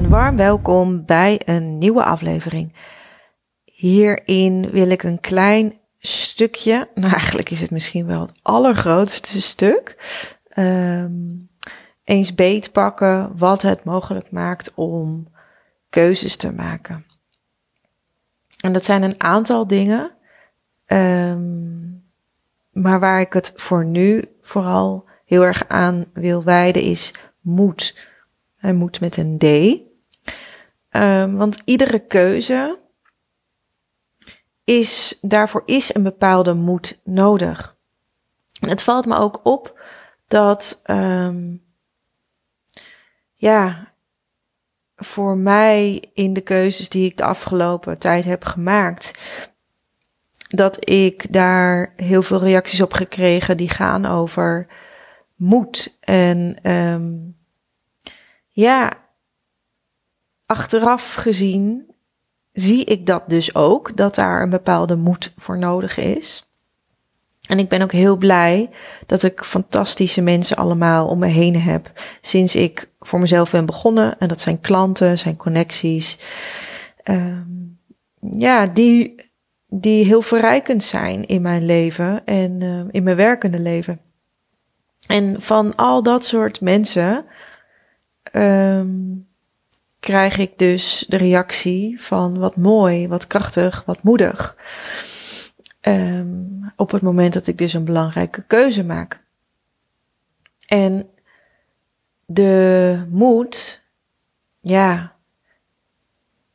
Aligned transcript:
Een 0.00 0.08
warm 0.08 0.36
welkom 0.36 1.04
bij 1.04 1.40
een 1.44 1.78
nieuwe 1.78 2.04
aflevering. 2.04 2.72
Hierin 3.64 4.70
wil 4.70 4.90
ik 4.90 5.02
een 5.02 5.20
klein 5.20 5.78
stukje, 5.98 6.88
nou 6.94 7.12
eigenlijk 7.12 7.50
is 7.50 7.60
het 7.60 7.70
misschien 7.70 8.06
wel 8.06 8.20
het 8.20 8.32
allergrootste 8.42 9.40
stuk, 9.42 9.96
um, 10.58 11.50
eens 12.04 12.34
beetpakken 12.34 13.38
wat 13.38 13.62
het 13.62 13.84
mogelijk 13.84 14.30
maakt 14.30 14.74
om 14.74 15.28
keuzes 15.90 16.36
te 16.36 16.52
maken. 16.52 17.06
En 18.60 18.72
dat 18.72 18.84
zijn 18.84 19.02
een 19.02 19.20
aantal 19.22 19.66
dingen, 19.66 20.10
um, 20.86 22.04
maar 22.70 23.00
waar 23.00 23.20
ik 23.20 23.32
het 23.32 23.52
voor 23.56 23.84
nu 23.84 24.24
vooral 24.40 25.08
heel 25.24 25.42
erg 25.42 25.68
aan 25.68 26.04
wil 26.12 26.42
wijden 26.42 26.82
is 26.82 27.12
moed. 27.40 28.08
Hij 28.56 28.72
moet 28.72 29.00
met 29.00 29.16
een 29.16 29.38
D. 29.38 29.88
Um, 30.90 31.36
want 31.36 31.62
iedere 31.64 32.06
keuze 32.06 32.78
is, 34.64 35.18
daarvoor 35.20 35.62
is 35.66 35.94
een 35.94 36.02
bepaalde 36.02 36.54
moed 36.54 37.00
nodig. 37.04 37.76
En 38.60 38.68
het 38.68 38.82
valt 38.82 39.06
me 39.06 39.16
ook 39.16 39.40
op 39.42 39.80
dat, 40.28 40.82
um, 40.86 41.62
ja, 43.34 43.92
voor 44.96 45.36
mij 45.36 46.04
in 46.14 46.32
de 46.32 46.40
keuzes 46.40 46.88
die 46.88 47.06
ik 47.06 47.16
de 47.16 47.24
afgelopen 47.24 47.98
tijd 47.98 48.24
heb 48.24 48.44
gemaakt, 48.44 49.18
dat 50.48 50.90
ik 50.90 51.32
daar 51.32 51.92
heel 51.96 52.22
veel 52.22 52.40
reacties 52.40 52.80
op 52.80 52.92
gekregen 52.92 53.56
die 53.56 53.68
gaan 53.68 54.06
over 54.06 54.66
moed 55.34 55.96
en 56.00 56.70
um, 56.70 57.36
ja, 58.48 58.99
achteraf 60.50 61.14
gezien 61.14 61.90
zie 62.52 62.84
ik 62.84 63.06
dat 63.06 63.22
dus 63.26 63.54
ook, 63.54 63.96
dat 63.96 64.14
daar 64.14 64.42
een 64.42 64.50
bepaalde 64.50 64.96
moed 64.96 65.32
voor 65.36 65.58
nodig 65.58 65.96
is. 65.96 66.50
En 67.46 67.58
ik 67.58 67.68
ben 67.68 67.82
ook 67.82 67.92
heel 67.92 68.16
blij 68.16 68.70
dat 69.06 69.22
ik 69.22 69.44
fantastische 69.44 70.20
mensen 70.20 70.56
allemaal 70.56 71.06
om 71.06 71.18
me 71.18 71.26
heen 71.26 71.60
heb 71.60 71.92
sinds 72.20 72.56
ik 72.56 72.90
voor 73.00 73.20
mezelf 73.20 73.50
ben 73.50 73.66
begonnen. 73.66 74.18
En 74.18 74.28
dat 74.28 74.40
zijn 74.40 74.60
klanten, 74.60 75.18
zijn 75.18 75.36
connecties. 75.36 76.18
Um, 77.04 77.78
ja, 78.36 78.66
die, 78.66 79.14
die 79.66 80.04
heel 80.04 80.22
verrijkend 80.22 80.84
zijn 80.84 81.26
in 81.26 81.42
mijn 81.42 81.64
leven 81.64 82.26
en 82.26 82.60
uh, 82.60 82.84
in 82.90 83.02
mijn 83.02 83.16
werkende 83.16 83.58
leven. 83.58 84.00
En 85.06 85.42
van 85.42 85.76
al 85.76 86.02
dat 86.02 86.24
soort 86.24 86.60
mensen 86.60 87.24
um, 88.32 89.28
krijg 90.00 90.36
ik 90.36 90.58
dus 90.58 91.04
de 91.08 91.16
reactie 91.16 92.02
van 92.02 92.38
wat 92.38 92.56
mooi, 92.56 93.08
wat 93.08 93.26
krachtig, 93.26 93.84
wat 93.84 94.02
moedig. 94.02 94.56
Um, 95.80 96.72
op 96.76 96.90
het 96.90 97.02
moment 97.02 97.32
dat 97.32 97.46
ik 97.46 97.58
dus 97.58 97.72
een 97.72 97.84
belangrijke 97.84 98.42
keuze 98.42 98.84
maak. 98.84 99.24
En 100.66 101.10
de 102.26 103.06
moed, 103.10 103.82
ja, 104.60 105.16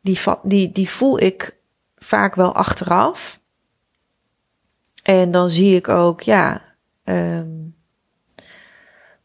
die, 0.00 0.20
die, 0.42 0.72
die 0.72 0.90
voel 0.90 1.20
ik 1.20 1.56
vaak 1.96 2.34
wel 2.34 2.54
achteraf. 2.54 3.40
En 5.02 5.30
dan 5.30 5.50
zie 5.50 5.76
ik 5.76 5.88
ook, 5.88 6.20
ja, 6.20 6.76
um, 7.04 7.76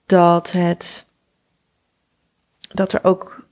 dat 0.05 0.51
het 0.51 1.07
dat 2.73 2.93
er 2.93 3.03
ook 3.03 3.47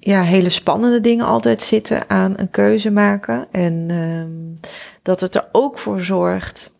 ja, 0.00 0.22
hele 0.22 0.48
spannende 0.48 1.00
dingen 1.00 1.26
altijd 1.26 1.62
zitten 1.62 2.10
aan 2.10 2.34
een 2.36 2.50
keuze 2.50 2.90
maken. 2.90 3.48
En 3.50 3.90
um, 3.90 4.54
dat 5.02 5.20
het 5.20 5.34
er 5.34 5.48
ook 5.52 5.78
voor 5.78 6.00
zorgt 6.00 6.72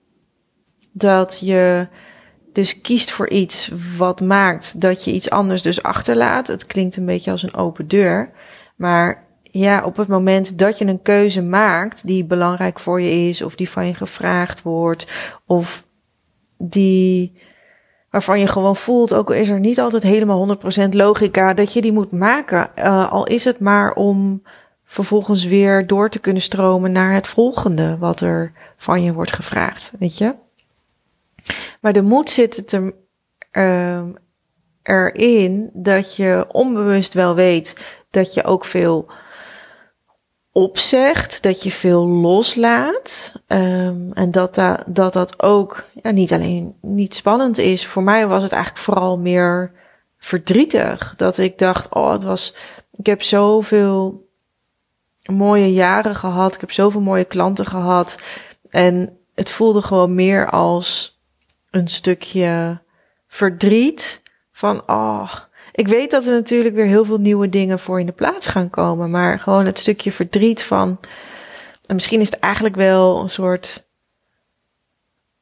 dat 0.92 1.40
je 1.44 1.88
dus 2.52 2.80
kiest 2.80 3.10
voor 3.10 3.28
iets 3.28 3.72
wat 3.96 4.20
maakt 4.20 4.80
dat 4.80 5.04
je 5.04 5.12
iets 5.12 5.30
anders 5.30 5.62
dus 5.62 5.82
achterlaat. 5.82 6.46
Het 6.46 6.66
klinkt 6.66 6.96
een 6.96 7.06
beetje 7.06 7.30
als 7.30 7.42
een 7.42 7.54
open 7.54 7.88
deur. 7.88 8.30
Maar 8.76 9.24
ja, 9.42 9.84
op 9.84 9.96
het 9.96 10.08
moment 10.08 10.58
dat 10.58 10.78
je 10.78 10.86
een 10.86 11.02
keuze 11.02 11.42
maakt 11.42 12.06
die 12.06 12.24
belangrijk 12.24 12.78
voor 12.78 13.00
je 13.00 13.28
is, 13.28 13.42
of 13.42 13.54
die 13.54 13.70
van 13.70 13.86
je 13.86 13.94
gevraagd 13.94 14.62
wordt, 14.62 15.06
of 15.46 15.84
die 16.58 17.32
waarvan 18.10 18.40
je 18.40 18.46
gewoon 18.46 18.76
voelt, 18.76 19.14
ook 19.14 19.30
is 19.30 19.48
er 19.48 19.60
niet 19.60 19.80
altijd 19.80 20.02
helemaal 20.02 20.58
100% 20.84 20.88
logica, 20.88 21.54
dat 21.54 21.72
je 21.72 21.80
die 21.80 21.92
moet 21.92 22.12
maken. 22.12 22.70
Uh, 22.78 23.12
al 23.12 23.26
is 23.26 23.44
het 23.44 23.60
maar 23.60 23.92
om 23.92 24.42
vervolgens 24.84 25.44
weer 25.44 25.86
door 25.86 26.10
te 26.10 26.18
kunnen 26.18 26.42
stromen 26.42 26.92
naar 26.92 27.14
het 27.14 27.26
volgende 27.26 27.98
wat 27.98 28.20
er 28.20 28.52
van 28.76 29.02
je 29.02 29.12
wordt 29.12 29.32
gevraagd, 29.32 29.92
weet 29.98 30.18
je. 30.18 30.34
Maar 31.80 31.92
de 31.92 32.02
moed 32.02 32.30
zit 32.30 32.72
er, 32.72 32.94
uh, 33.52 34.02
erin 34.82 35.70
dat 35.72 36.16
je 36.16 36.46
onbewust 36.48 37.14
wel 37.14 37.34
weet 37.34 37.98
dat 38.10 38.34
je 38.34 38.44
ook 38.44 38.64
veel 38.64 39.10
opzegt, 40.60 41.42
dat 41.42 41.62
je 41.62 41.70
veel 41.70 42.06
loslaat. 42.06 43.32
Um, 43.46 44.12
en 44.12 44.30
dat, 44.30 44.54
da 44.54 44.82
dat 44.86 45.12
dat 45.12 45.42
ook 45.42 45.84
ja, 46.02 46.10
niet 46.10 46.32
alleen 46.32 46.76
niet 46.80 47.14
spannend 47.14 47.58
is. 47.58 47.86
Voor 47.86 48.02
mij 48.02 48.26
was 48.26 48.42
het 48.42 48.52
eigenlijk 48.52 48.84
vooral 48.84 49.18
meer 49.18 49.72
verdrietig. 50.18 51.14
Dat 51.16 51.38
ik 51.38 51.58
dacht, 51.58 51.94
oh, 51.94 52.12
het 52.12 52.22
was. 52.22 52.54
Ik 52.92 53.06
heb 53.06 53.22
zoveel 53.22 54.28
mooie 55.22 55.72
jaren 55.72 56.14
gehad. 56.14 56.54
Ik 56.54 56.60
heb 56.60 56.72
zoveel 56.72 57.00
mooie 57.00 57.24
klanten 57.24 57.66
gehad. 57.66 58.18
En 58.70 59.18
het 59.34 59.50
voelde 59.50 59.82
gewoon 59.82 60.14
meer 60.14 60.50
als 60.50 61.20
een 61.70 61.88
stukje 61.88 62.80
verdriet. 63.28 64.22
Van, 64.52 64.82
oh, 64.86 65.32
ik 65.72 65.88
weet 65.88 66.10
dat 66.10 66.26
er 66.26 66.32
natuurlijk 66.32 66.74
weer 66.74 66.86
heel 66.86 67.04
veel 67.04 67.18
nieuwe 67.18 67.48
dingen 67.48 67.78
voor 67.78 68.00
in 68.00 68.06
de 68.06 68.12
plaats 68.12 68.46
gaan 68.46 68.70
komen. 68.70 69.10
Maar 69.10 69.38
gewoon 69.38 69.66
het 69.66 69.78
stukje 69.78 70.12
verdriet 70.12 70.62
van. 70.62 70.98
En 71.86 71.94
misschien 71.94 72.20
is 72.20 72.30
het 72.30 72.38
eigenlijk 72.38 72.76
wel 72.76 73.20
een 73.20 73.28
soort 73.28 73.88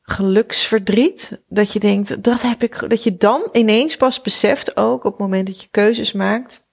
geluksverdriet. 0.02 1.40
Dat 1.48 1.72
je 1.72 1.78
denkt, 1.78 2.22
dat 2.22 2.42
heb 2.42 2.62
ik. 2.62 2.88
Dat 2.88 3.02
je 3.02 3.16
dan 3.16 3.48
ineens 3.52 3.96
pas 3.96 4.20
beseft 4.20 4.76
ook 4.76 5.04
op 5.04 5.12
het 5.12 5.20
moment 5.20 5.46
dat 5.46 5.62
je 5.62 5.68
keuzes 5.70 6.12
maakt. 6.12 6.66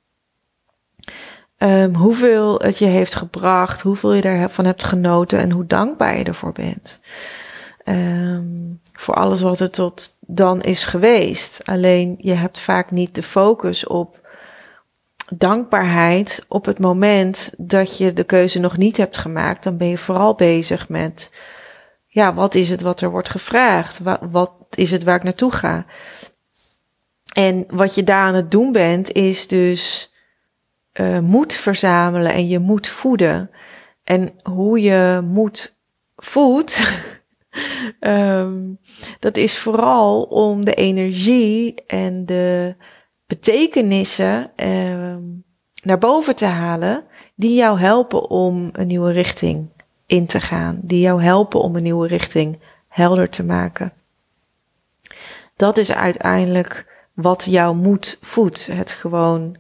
Um, 1.58 1.96
hoeveel 1.96 2.60
het 2.60 2.78
je 2.78 2.86
heeft 2.86 3.16
gebracht, 3.16 3.82
hoeveel 3.82 4.14
je 4.14 4.22
ervan 4.22 4.66
hebt 4.66 4.84
genoten 4.84 5.40
en 5.40 5.52
hoe 5.52 5.66
dankbaar 5.66 6.18
je 6.18 6.24
ervoor 6.24 6.52
bent. 6.52 7.00
Um, 7.88 8.82
voor 8.94 9.16
alles 9.16 9.42
wat 9.42 9.60
er 9.60 9.72
tot 9.72 10.18
dan 10.20 10.62
is 10.62 10.86
geweest. 10.86 11.62
Alleen 11.66 12.16
je 12.20 12.34
hebt 12.34 12.60
vaak 12.60 12.92
niet 12.92 13.16
de 13.16 13.24
focus 13.24 13.88
op 13.88 14.24
dankbaarheid 15.34 16.46
op 16.48 16.66
het 16.66 16.80
moment 16.80 17.54
dat 17.58 17.98
je 17.98 18.14
de 18.14 18.24
keuze 18.24 18.60
nog 18.60 18.78
niet 18.78 18.98
hebt 18.98 19.18
gemaakt. 19.18 19.64
Dan 19.64 19.78
ben 19.78 19.88
je 19.88 19.98
vooral 19.98 20.36
bezig 20.36 20.90
met, 20.90 21.32
ja, 22.08 22.34
wat 22.34 22.56
is 22.56 22.70
het 22.70 22.82
wat 22.82 23.02
er 23.02 23.10
wordt 23.10 23.30
gevraagd? 23.30 24.00
Wat, 24.00 24.20
wat 24.30 24.52
is 24.70 24.92
het 24.92 25.04
waar 25.04 25.16
ik 25.16 25.24
naartoe 25.24 25.52
ga? 25.52 25.86
En 27.34 27.66
wat 27.70 27.96
je 27.96 28.04
daar 28.04 28.26
aan 28.26 28.36
het 28.36 28.52
doen 28.52 28.72
bent, 28.72 29.12
is 29.12 29.48
dus 29.48 30.14
uh, 30.94 31.20
moed 31.20 31.54
verzamelen 31.54 32.34
en 32.34 32.48
je 32.48 32.60
moed 32.60 32.88
voeden. 32.88 33.52
En 34.04 34.34
hoe 34.44 34.82
je 34.82 35.22
moed 35.24 35.76
voedt, 36.16 36.82
um, 38.00 38.80
dat 39.20 39.38
is 39.38 39.58
vooral 39.58 40.24
om 40.24 40.66
de 40.66 40.74
energie 40.74 41.84
en 41.88 42.26
de 42.26 42.76
betekenissen 43.28 44.52
um, 44.56 45.44
naar 45.84 45.98
boven 45.98 46.36
te 46.36 46.46
halen 46.46 47.04
die 47.36 47.56
jou 47.56 47.80
helpen 47.80 48.30
om 48.30 48.70
een 48.74 48.88
nieuwe 48.88 49.12
richting 49.12 49.70
in 50.06 50.26
te 50.26 50.42
gaan, 50.42 50.80
die 50.82 51.00
jou 51.00 51.22
helpen 51.22 51.62
om 51.62 51.76
een 51.76 51.84
nieuwe 51.84 52.08
richting 52.08 52.60
helder 52.88 53.30
te 53.30 53.44
maken. 53.44 53.94
Dat 55.56 55.78
is 55.78 55.92
uiteindelijk 55.92 56.94
wat 57.14 57.46
jouw 57.50 57.74
moed 57.74 58.18
voedt. 58.22 58.66
Het 58.66 58.92
gewoon 58.92 59.56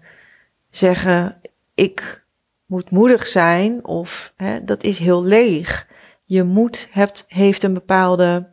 zeggen, 0.69 1.41
ik 1.73 2.23
moet 2.65 2.91
moedig 2.91 3.27
zijn 3.27 3.85
of 3.85 4.33
hè, 4.35 4.63
dat 4.63 4.83
is 4.83 4.99
heel 4.99 5.23
leeg. 5.23 5.87
Je 6.25 6.43
moed 6.43 6.87
hebt, 6.91 7.25
heeft 7.27 7.63
een 7.63 7.73
bepaalde 7.73 8.49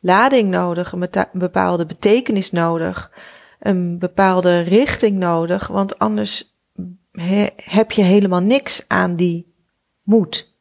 lading 0.00 0.50
nodig, 0.50 0.92
een 0.92 1.08
bepaalde 1.32 1.86
betekenis 1.86 2.50
nodig, 2.50 3.12
een 3.60 3.98
bepaalde 3.98 4.60
richting 4.60 5.18
nodig, 5.18 5.66
want 5.66 5.98
anders 5.98 6.56
heb 7.56 7.92
je 7.92 8.02
helemaal 8.02 8.40
niks 8.40 8.84
aan 8.88 9.16
die 9.16 9.54
moed. 10.02 10.54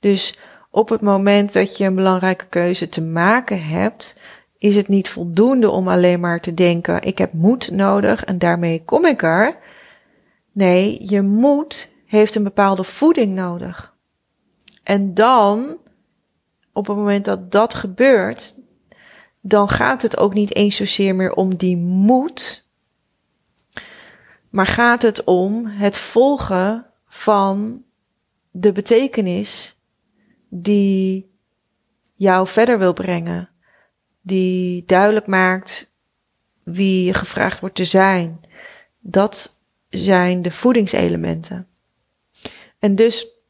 Dus 0.00 0.38
op 0.70 0.88
het 0.88 1.00
moment 1.00 1.52
dat 1.52 1.76
je 1.76 1.84
een 1.84 1.94
belangrijke 1.94 2.46
keuze 2.46 2.88
te 2.88 3.02
maken 3.02 3.64
hebt, 3.64 4.20
is 4.58 4.76
het 4.76 4.88
niet 4.88 5.08
voldoende 5.08 5.70
om 5.70 5.88
alleen 5.88 6.20
maar 6.20 6.40
te 6.40 6.54
denken: 6.54 7.02
ik 7.02 7.18
heb 7.18 7.32
moed 7.32 7.70
nodig 7.70 8.24
en 8.24 8.38
daarmee 8.38 8.84
kom 8.84 9.06
ik 9.06 9.22
er. 9.22 9.56
Nee, 10.52 11.08
je 11.08 11.22
moed 11.22 11.90
heeft 12.06 12.34
een 12.34 12.42
bepaalde 12.42 12.84
voeding 12.84 13.34
nodig. 13.34 13.91
En 14.92 15.14
dan, 15.14 15.78
op 16.72 16.86
het 16.86 16.96
moment 16.96 17.24
dat 17.24 17.52
dat 17.52 17.74
gebeurt, 17.74 18.58
dan 19.40 19.68
gaat 19.68 20.02
het 20.02 20.16
ook 20.16 20.34
niet 20.34 20.54
eens 20.54 20.76
zozeer 20.76 21.14
meer 21.14 21.34
om 21.34 21.56
die 21.56 21.76
moed, 21.76 22.68
maar 24.50 24.66
gaat 24.66 25.02
het 25.02 25.24
om 25.24 25.66
het 25.66 25.98
volgen 25.98 26.86
van 27.06 27.84
de 28.50 28.72
betekenis 28.72 29.78
die 30.48 31.30
jou 32.14 32.48
verder 32.48 32.78
wil 32.78 32.92
brengen, 32.92 33.48
die 34.20 34.84
duidelijk 34.84 35.26
maakt 35.26 35.94
wie 36.62 37.04
je 37.04 37.14
gevraagd 37.14 37.60
wordt 37.60 37.74
te 37.74 37.84
zijn. 37.84 38.40
Dat 38.98 39.62
zijn 39.88 40.42
de 40.42 40.50
voedingselementen. 40.50 41.68
En 42.78 42.94
dus 42.94 43.40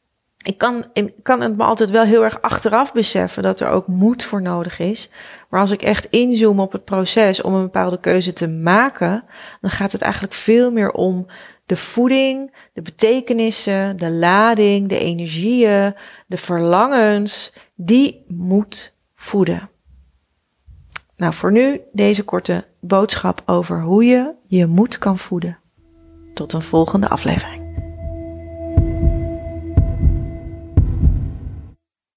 ik 0.43 0.57
kan, 0.57 0.85
ik 0.93 1.13
kan 1.21 1.41
het 1.41 1.57
me 1.57 1.63
altijd 1.63 1.89
wel 1.89 2.03
heel 2.03 2.23
erg 2.23 2.41
achteraf 2.41 2.93
beseffen 2.93 3.43
dat 3.43 3.59
er 3.59 3.69
ook 3.69 3.87
moed 3.87 4.23
voor 4.23 4.41
nodig 4.41 4.79
is. 4.79 5.09
Maar 5.49 5.59
als 5.59 5.71
ik 5.71 5.81
echt 5.81 6.05
inzoom 6.05 6.59
op 6.59 6.71
het 6.71 6.83
proces 6.83 7.41
om 7.41 7.53
een 7.53 7.61
bepaalde 7.61 7.99
keuze 7.99 8.33
te 8.33 8.47
maken, 8.47 9.23
dan 9.61 9.71
gaat 9.71 9.91
het 9.91 10.01
eigenlijk 10.01 10.33
veel 10.33 10.71
meer 10.71 10.91
om 10.91 11.25
de 11.65 11.75
voeding, 11.75 12.55
de 12.73 12.81
betekenissen, 12.81 13.97
de 13.97 14.11
lading, 14.11 14.89
de 14.89 14.99
energieën, 14.99 15.95
de 16.27 16.37
verlangens, 16.37 17.53
die 17.75 18.25
moet 18.27 18.95
voeden. 19.15 19.69
Nou, 21.17 21.33
voor 21.33 21.51
nu 21.51 21.81
deze 21.91 22.23
korte 22.23 22.65
boodschap 22.79 23.41
over 23.45 23.81
hoe 23.81 24.05
je 24.05 24.31
je 24.47 24.65
moed 24.65 24.97
kan 24.97 25.17
voeden. 25.17 25.57
Tot 26.33 26.53
een 26.53 26.61
volgende 26.61 27.07
aflevering. 27.07 27.62